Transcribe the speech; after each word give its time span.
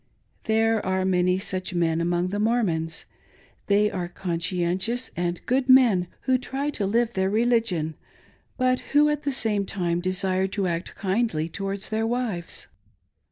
There 0.45 0.83
are 0.83 1.05
many 1.05 1.37
such 1.37 1.75
men 1.75 2.01
among 2.01 2.29
the 2.29 2.39
Mormons. 2.39 3.05
They 3.67 3.91
are 3.91 4.09
conscien 4.09 4.77
tious 4.79 5.11
and 5.15 5.45
good 5.45 5.69
men, 5.69 6.07
who 6.21 6.39
try 6.39 6.71
to 6.71 6.87
live 6.87 7.13
their 7.13 7.29
religion, 7.29 7.93
but 8.57 8.79
who 8.97 9.09
at 9.09 9.21
the 9.21 9.31
same 9.31 9.63
time 9.63 9.99
desire 9.99 10.47
to 10.47 10.65
act 10.65 10.95
kindly 10.95 11.49
towards 11.49 11.89
their 11.89 12.07
wives. 12.07 12.65